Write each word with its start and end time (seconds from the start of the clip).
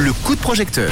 le 0.00 0.14
coup 0.14 0.34
de 0.34 0.40
projecteur. 0.40 0.90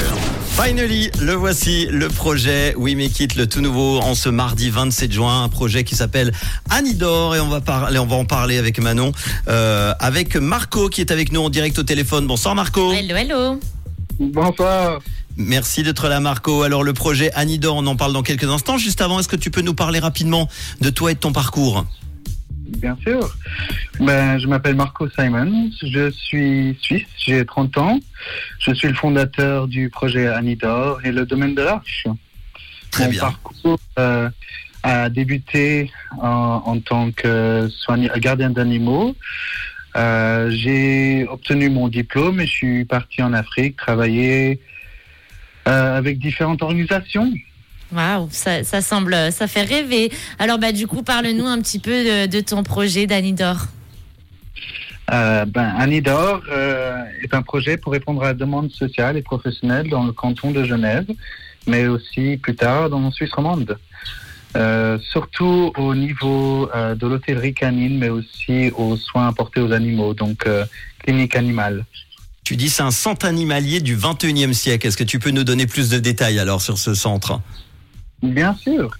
Finally, 0.51 1.09
le 1.19 1.33
voici, 1.33 1.87
le 1.89 2.09
projet 2.09 2.75
We 2.77 2.95
Make 2.95 3.19
It, 3.19 3.35
le 3.35 3.47
tout 3.47 3.59
nouveau 3.59 3.99
en 3.99 4.13
ce 4.13 4.29
mardi 4.29 4.69
27 4.69 5.11
juin, 5.11 5.43
un 5.43 5.49
projet 5.49 5.83
qui 5.83 5.95
s'appelle 5.95 6.31
Anidor 6.69 7.35
et 7.35 7.39
on 7.39 7.47
va 7.47 7.59
parler, 7.59 7.97
on 7.97 8.05
va 8.05 8.17
en 8.17 8.25
parler 8.25 8.59
avec 8.59 8.79
Manon, 8.79 9.11
euh, 9.47 9.93
avec 9.99 10.35
Marco 10.35 10.89
qui 10.89 11.01
est 11.01 11.11
avec 11.11 11.31
nous 11.31 11.41
en 11.41 11.49
direct 11.49 11.79
au 11.79 11.83
téléphone. 11.83 12.27
Bonsoir 12.27 12.53
Marco. 12.53 12.93
Hello, 12.93 13.15
hello. 13.15 13.59
Bonsoir. 14.19 14.99
Merci 15.37 15.81
d'être 15.81 16.07
là 16.07 16.19
Marco. 16.19 16.61
Alors 16.61 16.83
le 16.83 16.93
projet 16.93 17.31
Anidor, 17.33 17.77
on 17.77 17.87
en 17.87 17.95
parle 17.95 18.13
dans 18.13 18.23
quelques 18.23 18.43
instants. 18.43 18.77
Juste 18.77 19.01
avant, 19.01 19.19
est-ce 19.19 19.27
que 19.27 19.37
tu 19.37 19.49
peux 19.49 19.61
nous 19.61 19.73
parler 19.73 19.97
rapidement 19.97 20.47
de 20.81 20.89
toi 20.91 21.11
et 21.11 21.15
de 21.15 21.19
ton 21.19 21.31
parcours? 21.31 21.83
Bien 22.77 22.97
sûr. 23.01 23.29
Ben, 23.99 24.37
je 24.39 24.47
m'appelle 24.47 24.75
Marco 24.75 25.09
Simon. 25.09 25.69
Je 25.81 26.09
suis 26.11 26.77
suisse. 26.81 27.05
J'ai 27.17 27.45
30 27.45 27.77
ans. 27.77 27.99
Je 28.59 28.73
suis 28.73 28.87
le 28.87 28.93
fondateur 28.93 29.67
du 29.67 29.89
projet 29.89 30.27
Anidor 30.27 30.99
et 31.03 31.11
le 31.11 31.25
domaine 31.25 31.55
de 31.55 31.61
l'arche. 31.61 32.07
Très 32.91 33.05
Mon 33.05 33.09
bien. 33.11 33.19
parcours 33.21 33.79
euh, 33.97 34.29
a 34.83 35.09
débuté 35.09 35.91
en, 36.21 36.61
en 36.65 36.79
tant 36.79 37.11
que 37.11 37.67
soigne- 37.69 38.11
gardien 38.17 38.49
d'animaux. 38.49 39.15
Euh, 39.95 40.49
j'ai 40.51 41.27
obtenu 41.27 41.69
mon 41.69 41.87
diplôme 41.87 42.39
et 42.41 42.45
je 42.45 42.51
suis 42.51 42.85
parti 42.85 43.21
en 43.23 43.33
Afrique 43.33 43.75
travailler 43.75 44.59
euh, 45.67 45.97
avec 45.97 46.19
différentes 46.19 46.61
organisations. 46.61 47.31
Waouh, 47.91 48.27
ça, 48.31 48.63
ça 48.63 48.81
semble, 48.81 49.15
ça 49.31 49.47
fait 49.47 49.63
rêver. 49.63 50.11
Alors, 50.37 50.59
bah, 50.59 50.71
du 50.71 50.87
coup, 50.87 51.01
parle-nous 51.03 51.45
un 51.45 51.59
petit 51.59 51.79
peu 51.79 52.03
de, 52.03 52.25
de 52.27 52.39
ton 52.39 52.63
projet 52.63 53.07
d'Anidor. 53.07 53.57
Euh, 55.11 55.45
ben, 55.45 55.73
Anidor 55.77 56.41
euh, 56.51 57.03
est 57.23 57.33
un 57.33 57.41
projet 57.41 57.77
pour 57.77 57.91
répondre 57.93 58.21
à 58.23 58.27
la 58.27 58.33
demande 58.33 58.69
sociale 58.71 59.17
et 59.17 59.23
professionnelle 59.23 59.89
dans 59.89 60.03
le 60.03 60.11
canton 60.11 60.51
de 60.51 60.63
Genève, 60.63 61.07
mais 61.65 61.87
aussi 61.87 62.37
plus 62.37 62.55
tard 62.55 62.89
dans 62.89 63.01
la 63.01 63.11
Suisse 63.11 63.31
romande. 63.33 63.77
Euh, 64.55 64.97
surtout 65.11 65.71
au 65.77 65.93
niveau 65.93 66.69
euh, 66.73 66.95
de 66.95 67.05
l'hôtellerie 67.05 67.53
canine, 67.53 67.99
mais 67.99 68.09
aussi 68.09 68.71
aux 68.75 68.97
soins 68.97 69.27
apportés 69.27 69.61
aux 69.61 69.71
animaux, 69.71 70.15
donc 70.15 70.47
euh, 70.47 70.65
clinique 71.03 71.35
animale. 71.35 71.85
Tu 72.43 72.55
dis 72.55 72.69
c'est 72.69 72.81
un 72.81 72.89
centre 72.89 73.27
animalier 73.27 73.79
du 73.79 73.95
21e 73.95 74.53
siècle. 74.53 74.87
Est-ce 74.87 74.97
que 74.97 75.03
tu 75.03 75.19
peux 75.19 75.29
nous 75.29 75.43
donner 75.43 75.67
plus 75.67 75.89
de 75.89 75.99
détails 75.99 76.39
alors 76.39 76.61
sur 76.61 76.79
ce 76.79 76.95
centre? 76.95 77.39
Bien 78.21 78.53
sûr. 78.55 78.91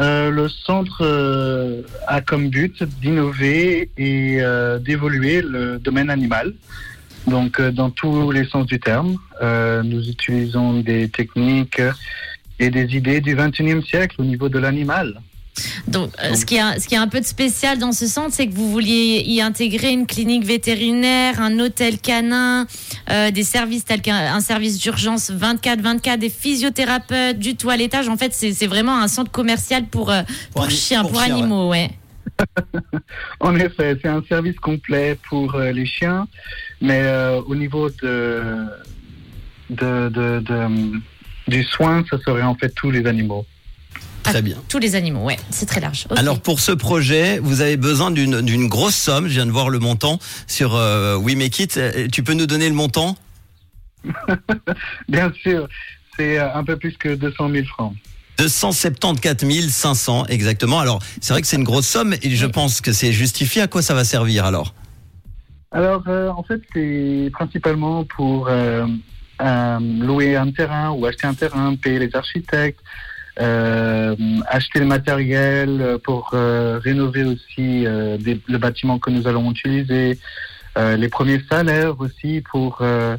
Euh, 0.00 0.30
le 0.30 0.48
centre 0.48 1.02
euh, 1.02 1.82
a 2.06 2.20
comme 2.20 2.50
but 2.50 2.84
d'innover 2.84 3.90
et 3.96 4.38
euh, 4.40 4.78
d'évoluer 4.78 5.42
le 5.42 5.78
domaine 5.78 6.08
animal. 6.08 6.54
Donc, 7.26 7.60
dans 7.60 7.90
tous 7.90 8.30
les 8.30 8.46
sens 8.46 8.66
du 8.66 8.78
terme, 8.80 9.16
nous 9.42 10.08
utilisons 10.08 10.80
des 10.80 11.08
techniques 11.10 11.82
et 12.58 12.70
des 12.70 12.96
idées 12.96 13.20
du 13.20 13.36
21e 13.36 13.84
siècle 13.84 14.16
au 14.20 14.24
niveau 14.24 14.48
de 14.48 14.58
l'animal. 14.58 15.20
Donc, 15.88 16.10
euh, 16.22 16.34
ce, 16.34 16.44
qui 16.44 16.56
est, 16.56 16.80
ce 16.80 16.86
qui 16.86 16.94
est 16.94 16.98
un 16.98 17.08
peu 17.08 17.20
de 17.20 17.24
spécial 17.24 17.78
dans 17.78 17.92
ce 17.92 18.06
centre, 18.06 18.34
c'est 18.34 18.46
que 18.46 18.54
vous 18.54 18.70
vouliez 18.70 19.22
y 19.26 19.40
intégrer 19.40 19.90
une 19.90 20.06
clinique 20.06 20.44
vétérinaire, 20.44 21.40
un 21.40 21.58
hôtel 21.58 21.98
canin, 21.98 22.66
euh, 23.10 23.30
des 23.30 23.42
services 23.42 23.84
tels 23.84 24.02
qu'un 24.02 24.34
un 24.34 24.40
service 24.40 24.78
d'urgence 24.78 25.30
24-24, 25.30 26.18
des 26.18 26.28
physiothérapeutes, 26.28 27.38
du 27.38 27.56
toilettage. 27.56 28.08
En 28.08 28.16
fait, 28.16 28.32
c'est 28.34 28.66
vraiment 28.66 28.98
un 28.98 29.08
centre 29.08 29.30
commercial 29.30 29.86
pour, 29.86 30.10
euh, 30.10 30.22
pour, 30.52 30.70
chiens, 30.70 31.02
pour 31.02 31.20
animaux, 31.20 31.68
ouais. 31.70 31.90
En 33.40 33.54
effet, 33.56 33.96
c'est 34.02 34.08
un 34.08 34.22
service 34.28 34.56
complet 34.60 35.18
pour 35.28 35.54
euh, 35.54 35.72
les 35.72 35.86
chiens, 35.86 36.28
mais 36.80 37.02
au 37.46 37.54
niveau 37.54 37.88
de, 38.02 38.42
de, 39.70 40.08
de- 40.08 40.40
de- 40.40 40.92
du 41.48 41.64
soin, 41.64 42.04
ça 42.10 42.18
serait 42.18 42.42
en 42.42 42.54
fait 42.54 42.68
tous 42.74 42.90
les 42.90 43.06
animaux. 43.06 43.46
Très 44.30 44.42
bien. 44.42 44.56
Tous 44.68 44.78
les 44.78 44.94
animaux, 44.94 45.24
ouais. 45.24 45.36
C'est 45.50 45.66
très 45.66 45.80
large. 45.80 46.06
Alors 46.16 46.40
pour 46.40 46.60
ce 46.60 46.72
projet, 46.72 47.38
vous 47.38 47.60
avez 47.60 47.76
besoin 47.76 48.10
d'une 48.10 48.68
grosse 48.68 48.96
somme. 48.96 49.28
Je 49.28 49.34
viens 49.34 49.46
de 49.46 49.50
voir 49.50 49.68
le 49.70 49.78
montant 49.78 50.18
sur 50.46 50.74
euh, 50.74 51.16
We 51.16 51.36
Make 51.36 51.58
It. 51.58 51.76
Euh, 51.76 52.08
Tu 52.12 52.22
peux 52.22 52.34
nous 52.34 52.46
donner 52.46 52.68
le 52.68 52.74
montant? 52.74 53.16
Bien 55.08 55.32
sûr, 55.42 55.68
c'est 56.16 56.38
euh, 56.38 56.54
un 56.54 56.64
peu 56.64 56.76
plus 56.76 56.96
que 56.96 57.14
200 57.14 57.50
000 57.50 57.66
francs. 57.66 57.94
274 58.38 59.68
500 59.68 60.26
exactement. 60.26 60.78
Alors 60.78 61.00
c'est 61.20 61.32
vrai 61.32 61.42
que 61.42 61.48
c'est 61.48 61.56
une 61.56 61.64
grosse 61.64 61.88
somme 61.88 62.14
et 62.22 62.30
je 62.30 62.46
pense 62.46 62.80
que 62.80 62.92
c'est 62.92 63.12
justifié. 63.12 63.62
À 63.62 63.66
quoi 63.66 63.82
ça 63.82 63.94
va 63.94 64.04
servir 64.04 64.44
alors? 64.44 64.74
Alors, 65.70 66.02
euh, 66.08 66.30
en 66.30 66.42
fait, 66.42 66.62
c'est 66.72 67.30
principalement 67.32 68.04
pour 68.04 68.48
euh, 68.48 68.86
euh, 69.42 69.78
louer 69.80 70.36
un 70.36 70.50
terrain 70.50 70.90
ou 70.90 71.04
acheter 71.04 71.26
un 71.26 71.34
terrain, 71.34 71.76
payer 71.76 71.98
les 71.98 72.14
architectes, 72.14 72.80
euh, 73.40 73.87
acheter 74.46 74.78
le 74.80 74.86
matériel 74.86 75.80
euh, 75.80 75.98
pour 75.98 76.30
euh, 76.34 76.78
rénover 76.82 77.24
aussi 77.24 77.86
euh, 77.86 78.16
le 78.48 78.58
bâtiment 78.58 78.98
que 78.98 79.10
nous 79.10 79.26
allons 79.26 79.50
utiliser, 79.50 80.18
euh, 80.76 80.96
les 80.96 81.08
premiers 81.08 81.40
salaires 81.50 82.00
aussi 82.00 82.42
pour 82.50 82.78
euh, 82.80 83.16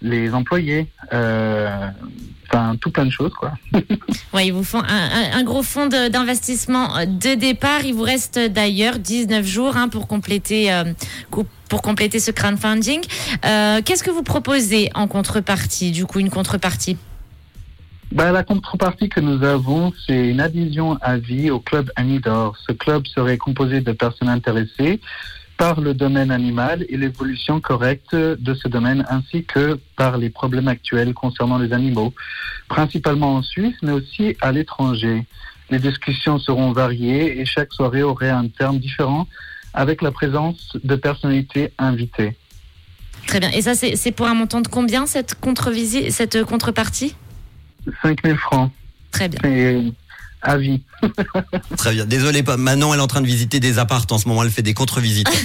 les 0.00 0.32
employés, 0.32 0.86
euh, 1.12 1.88
enfin 2.46 2.76
tout 2.80 2.90
plein 2.90 3.04
de 3.06 3.10
choses 3.10 3.32
quoi. 3.34 3.52
Ouais, 4.34 4.46
ils 4.46 4.52
vous 4.52 4.62
font 4.64 4.82
un, 4.86 5.42
gros 5.42 5.62
fonds 5.62 5.86
d'investissement 5.86 6.96
euh, 6.98 7.06
de 7.06 7.34
départ. 7.34 7.84
Il 7.84 7.94
vous 7.94 8.02
reste 8.02 8.38
d'ailleurs 8.38 8.98
19 8.98 9.44
jours 9.46 9.76
hein, 9.76 9.88
pour 9.88 10.06
compléter 10.06 10.70
euh, 10.72 10.84
co- 11.30 11.46
pour 11.68 11.82
compléter 11.82 12.18
ce 12.20 12.30
crowdfunding. 12.30 13.00
Euh, 13.44 13.80
Qu'est-ce 13.84 14.02
que 14.04 14.10
vous 14.10 14.22
proposez 14.22 14.90
en 14.94 15.08
contrepartie? 15.08 15.90
Du 15.92 16.04
coup, 16.06 16.20
une 16.20 16.30
contrepartie. 16.30 16.96
Ben, 18.10 18.32
la 18.32 18.42
contrepartie 18.42 19.10
que 19.10 19.20
nous 19.20 19.44
avons, 19.44 19.92
c'est 20.06 20.28
une 20.28 20.40
adhésion 20.40 20.96
à 21.02 21.18
vie 21.18 21.50
au 21.50 21.60
club 21.60 21.90
Anidor. 21.94 22.56
Ce 22.66 22.72
club 22.72 23.06
serait 23.06 23.36
composé 23.36 23.82
de 23.82 23.92
personnes 23.92 24.30
intéressées 24.30 25.00
par 25.58 25.80
le 25.80 25.92
domaine 25.92 26.30
animal 26.30 26.86
et 26.88 26.96
l'évolution 26.96 27.60
correcte 27.60 28.14
de 28.14 28.54
ce 28.54 28.68
domaine, 28.68 29.04
ainsi 29.10 29.44
que 29.44 29.78
par 29.96 30.16
les 30.16 30.30
problèmes 30.30 30.68
actuels 30.68 31.12
concernant 31.12 31.58
les 31.58 31.72
animaux, 31.72 32.14
principalement 32.68 33.34
en 33.34 33.42
Suisse, 33.42 33.74
mais 33.82 33.92
aussi 33.92 34.36
à 34.40 34.52
l'étranger. 34.52 35.26
Les 35.68 35.78
discussions 35.78 36.38
seront 36.38 36.72
variées 36.72 37.40
et 37.40 37.44
chaque 37.44 37.72
soirée 37.72 38.02
aurait 38.02 38.30
un 38.30 38.48
terme 38.48 38.78
différent 38.78 39.26
avec 39.74 40.00
la 40.00 40.12
présence 40.12 40.78
de 40.82 40.96
personnalités 40.96 41.72
invitées. 41.76 42.36
Très 43.26 43.40
bien. 43.40 43.50
Et 43.50 43.60
ça, 43.60 43.74
c'est 43.74 44.12
pour 44.12 44.26
un 44.26 44.34
montant 44.34 44.62
de 44.62 44.68
combien 44.68 45.04
cette 45.06 45.36
cette 46.10 46.44
contrepartie? 46.44 47.14
5 48.02 48.22
000 48.24 48.36
francs, 48.36 48.70
Très 49.10 49.28
bien. 49.28 49.40
c'est 49.42 49.92
à 50.42 50.56
vie. 50.56 50.82
Très 51.76 51.92
bien. 51.92 52.06
Désolé, 52.06 52.42
pas 52.42 52.56
Manon, 52.56 52.92
elle 52.92 53.00
est 53.00 53.02
en 53.02 53.06
train 53.06 53.20
de 53.20 53.26
visiter 53.26 53.60
des 53.60 53.78
appartes 53.78 54.10
en 54.12 54.18
ce 54.18 54.28
moment. 54.28 54.42
Elle 54.42 54.50
fait 54.50 54.62
des 54.62 54.74
contre-visites. 54.74 55.28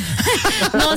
Non, 0.74 0.96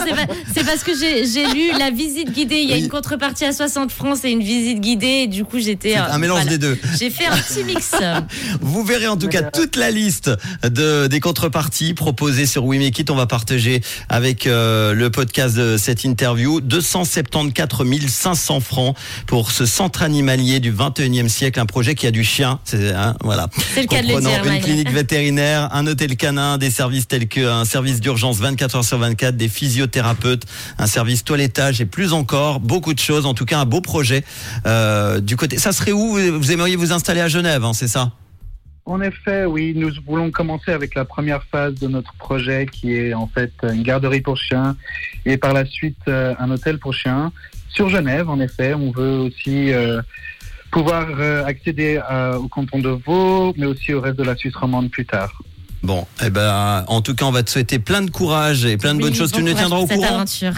c'est 0.55 0.65
parce 0.65 0.83
que 0.85 0.93
j'ai 0.97 1.47
lu 1.47 1.77
la 1.79 1.91
visite 1.91 2.33
guidée. 2.33 2.57
Il 2.57 2.69
y 2.71 2.73
a 2.73 2.77
Oui. 2.77 2.83
une 2.85 2.89
contrepartie 2.89 3.45
à 3.45 3.53
60 3.53 3.91
francs, 3.91 4.17
c'est 4.23 4.31
une 4.31 4.43
visite 4.43 4.81
guidée. 4.81 5.25
Et 5.25 5.27
du 5.27 5.45
coup, 5.45 5.59
j'étais 5.59 5.97
euh, 5.99 6.03
un 6.11 6.19
mélange 6.19 6.43
voilà. 6.43 6.51
des 6.51 6.59
deux. 6.59 6.79
J'ai 6.99 7.11
fait 7.11 7.27
un 7.27 7.37
petit 7.37 7.65
mix. 7.65 7.93
Vous 8.61 8.85
verrez 8.85 9.09
en 9.09 9.17
tout 9.17 9.29
cas 9.29 9.43
toute 9.43 9.77
la 9.77 9.91
liste 9.91 10.31
de, 10.63 11.09
des 11.09 11.21
contreparties 11.21 11.95
proposées 11.95 12.47
sur 12.47 12.65
We 12.65 12.79
Make 12.79 12.99
It. 12.99 13.11
On 13.11 13.17
va 13.17 13.27
partager 13.27 13.83
avec 14.09 14.47
euh, 14.47 14.95
le 14.95 15.11
podcast 15.11 15.57
de 15.57 15.77
cette 15.77 16.05
interview 16.05 16.61
274 16.61 17.87
500 18.09 18.61
francs 18.61 18.97
pour 19.27 19.51
ce 19.51 19.67
centre 19.67 20.03
animalier 20.03 20.61
du 20.61 20.73
21e 20.73 21.29
siècle, 21.29 21.61
un 21.61 21.67
projet 21.67 21.95
qui 21.95 22.07
a 22.07 22.11
du 22.11 22.25
chien. 22.25 22.61
C'est 22.65 22.93
hein, 22.95 23.17
voilà. 23.23 23.49
Le 23.87 23.97
cas 23.97 24.03
de 24.03 24.09
le 24.09 24.15
Comprenant 24.15 24.43
dire. 24.43 24.53
une 24.53 24.61
clinique 24.61 24.91
vétérinaire, 24.91 25.69
un 25.73 25.87
hôtel 25.87 26.17
canin, 26.17 26.59
des 26.59 26.71
services 26.71 27.07
tels 27.07 27.29
qu'un 27.29 27.65
service 27.65 28.01
d'urgence 28.01 28.39
24 28.41 28.77
heures 28.77 28.85
sur 28.85 28.99
24, 28.99 29.37
des 29.37 29.49
physiothérapeutes, 29.49 30.45
un 30.79 30.87
service 30.87 31.23
toilettage 31.23 31.81
et 31.81 31.87
plus 31.87 32.13
encore, 32.13 32.59
beaucoup 32.59 32.95
de 32.95 32.99
choses. 32.99 33.27
En 33.27 33.35
tout 33.35 33.45
cas, 33.45 33.61
un 33.61 33.65
beau 33.65 33.81
projet 33.81 34.25
euh, 34.67 35.21
du 35.21 35.37
côté. 35.37 35.59
Ça 35.59 35.71
serait 35.73 35.93
où? 35.93 36.19
Vous 36.19 36.53
aimeriez 36.53 36.75
vous 36.75 36.93
installer 36.93 37.21
à 37.21 37.29
Genève, 37.29 37.65
hein, 37.65 37.73
c'est 37.75 37.89
ça? 37.89 38.13
En 38.87 39.01
effet, 39.01 39.45
oui, 39.45 39.73
nous 39.77 39.91
voulons 40.07 40.31
commencer 40.31 40.73
avec 40.73 40.95
la 40.95 41.05
première 41.05 41.43
phase 41.45 41.75
de 41.75 41.89
notre 41.89 42.15
projet 42.15 42.67
qui 42.67 42.95
est 42.95 43.15
en 43.15 43.27
fait 43.27 43.53
une 43.63 43.83
garderie 43.83 44.21
pour 44.21 44.37
chiens 44.37 44.77
et 45.25 45.37
par 45.37 45.53
la 45.53 45.65
suite 45.65 45.99
euh, 46.09 46.35
un 46.39 46.51
hôtel 46.51 46.79
pour 46.79 46.95
chiens. 46.95 47.33
Sur 47.69 47.89
Genève, 47.89 48.29
en 48.29 48.41
effet, 48.41 48.75
on 48.75 48.91
veut 48.91 49.19
aussi 49.19 49.73
euh, 49.73 50.01
pouvoir 50.71 51.07
euh, 51.19 51.45
accéder 51.45 51.99
à- 51.99 52.39
au 52.39 52.49
canton 52.49 52.79
de 52.79 52.89
Vaud, 52.89 53.55
mais 53.57 53.67
aussi 53.67 53.95
au 53.95 54.01
reste 54.01 54.17
de 54.19 54.25
la 54.25 54.37
Suisse 54.37 54.55
romande 54.57 54.91
plus 54.91 55.07
tard. 55.07 55.33
Bon, 55.83 56.07
eh 56.25 56.31
ben, 56.31 56.85
en 56.89 57.01
tout 57.01 57.15
cas, 57.15 57.27
on 57.27 57.31
va 57.33 57.43
te 57.43 57.51
souhaiter 57.51 57.79
plein 57.79 58.03
de 58.03 58.11
courage 58.11 58.65
et 58.65 58.77
plein 58.77 58.95
de 58.95 59.01
bonnes 59.01 59.15
choses. 59.15 59.31
bon 59.33 59.39
tu 59.39 59.45
nous 59.45 59.55
tiendras 59.55 59.79
au 59.79 59.87
cette 59.87 59.97
courant 59.97 60.15
aventure. 60.17 60.53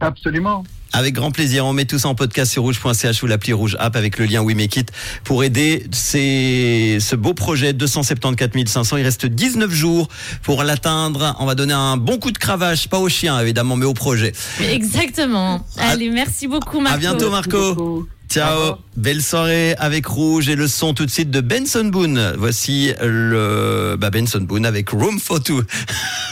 Absolument. 0.00 0.64
Avec 0.94 1.14
grand 1.14 1.30
plaisir. 1.30 1.64
On 1.64 1.72
met 1.72 1.86
tout 1.86 1.98
ça 1.98 2.08
en 2.08 2.14
podcast 2.14 2.52
sur 2.52 2.64
rouge.ch 2.64 3.22
ou 3.22 3.26
l'appli 3.26 3.54
Rouge 3.54 3.76
App 3.80 3.96
avec 3.96 4.18
le 4.18 4.26
lien 4.26 4.42
We 4.42 4.54
Make 4.54 4.76
It 4.76 4.92
pour 5.24 5.42
aider 5.42 5.86
ces, 5.90 6.98
ce 7.00 7.16
beau 7.16 7.32
projet 7.32 7.72
274 7.72 8.66
500. 8.68 8.98
Il 8.98 9.04
reste 9.04 9.24
19 9.24 9.70
jours 9.70 10.08
pour 10.42 10.62
l'atteindre. 10.64 11.34
On 11.40 11.46
va 11.46 11.54
donner 11.54 11.72
un 11.72 11.96
bon 11.96 12.18
coup 12.18 12.30
de 12.30 12.36
cravache, 12.36 12.88
pas 12.88 12.98
au 12.98 13.08
chien 13.08 13.40
évidemment, 13.40 13.76
mais 13.76 13.86
au 13.86 13.94
projet. 13.94 14.34
Exactement. 14.60 15.64
À- 15.78 15.90
Allez, 15.92 16.10
merci 16.10 16.46
beaucoup, 16.46 16.80
Marco. 16.80 16.94
À 16.96 16.98
bientôt, 16.98 17.30
Merci 17.30 17.48
Marco. 17.48 18.06
Ciao, 18.32 18.78
belle 18.96 19.20
soirée 19.20 19.74
avec 19.74 20.06
Rouge 20.06 20.48
et 20.48 20.56
le 20.56 20.66
son 20.66 20.94
tout 20.94 21.04
de 21.04 21.10
suite 21.10 21.30
de 21.30 21.42
Benson 21.42 21.84
Boone. 21.84 22.32
Voici 22.38 22.94
le 23.02 23.94
bah 24.00 24.08
Benson 24.08 24.40
Boone 24.40 24.64
avec 24.64 24.88
Room 24.88 25.20
for 25.20 25.42
Two. 25.42 25.62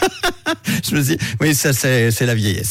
Je 0.89 0.95
me 0.95 1.01
dis, 1.03 1.15
oui, 1.39 1.53
ça 1.53 1.73
c'est 1.73 2.25
la 2.25 2.33
vieillesse. 2.33 2.69